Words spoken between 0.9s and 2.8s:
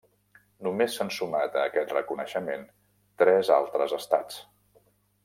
s'han sumat a aquest reconeixement